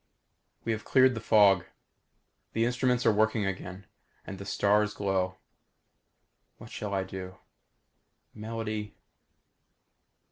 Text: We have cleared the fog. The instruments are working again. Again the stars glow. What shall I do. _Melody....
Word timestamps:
We 0.63 0.71
have 0.71 0.83
cleared 0.83 1.13
the 1.13 1.21
fog. 1.21 1.63
The 2.53 2.65
instruments 2.65 3.05
are 3.05 3.11
working 3.13 3.45
again. 3.45 3.85
Again 4.25 4.37
the 4.37 4.45
stars 4.47 4.95
glow. 4.95 5.37
What 6.57 6.71
shall 6.71 6.95
I 6.95 7.03
do. 7.03 7.37
_Melody.... 8.35 8.93